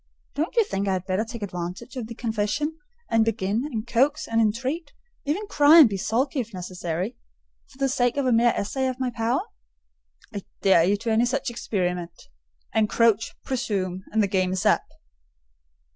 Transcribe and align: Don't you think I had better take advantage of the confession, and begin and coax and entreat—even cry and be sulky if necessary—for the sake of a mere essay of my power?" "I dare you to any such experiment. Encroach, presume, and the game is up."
Don't 0.33 0.55
you 0.55 0.63
think 0.63 0.87
I 0.87 0.93
had 0.93 1.05
better 1.05 1.23
take 1.23 1.43
advantage 1.43 1.95
of 1.95 2.07
the 2.07 2.15
confession, 2.15 2.75
and 3.11 3.23
begin 3.23 3.63
and 3.65 3.85
coax 3.85 4.27
and 4.27 4.41
entreat—even 4.41 5.45
cry 5.45 5.77
and 5.77 5.87
be 5.87 5.95
sulky 5.95 6.39
if 6.39 6.55
necessary—for 6.55 7.77
the 7.77 7.87
sake 7.87 8.17
of 8.17 8.25
a 8.25 8.31
mere 8.31 8.51
essay 8.55 8.87
of 8.87 8.99
my 8.99 9.11
power?" 9.11 9.41
"I 10.33 10.41
dare 10.63 10.83
you 10.85 10.97
to 10.97 11.11
any 11.11 11.25
such 11.25 11.51
experiment. 11.51 12.29
Encroach, 12.73 13.35
presume, 13.43 14.03
and 14.11 14.23
the 14.23 14.27
game 14.27 14.53
is 14.53 14.65
up." 14.65 14.85